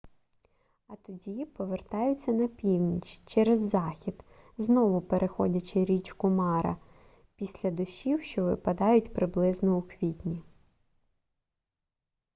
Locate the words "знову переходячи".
4.57-5.85